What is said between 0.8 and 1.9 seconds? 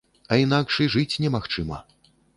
і жыць немагчыма.